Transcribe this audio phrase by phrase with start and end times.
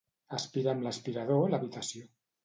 [0.35, 2.09] Aspirar amb l'aspirador l'habitació.